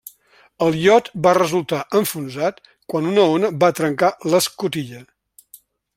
El 0.67 0.77
iot 0.85 1.09
va 1.27 1.33
resultar 1.37 1.81
enfonsat 1.99 2.57
quan 2.95 3.11
una 3.11 3.27
ona 3.37 3.53
va 3.65 3.73
trencar 3.81 4.11
l'escotilla. 4.33 5.07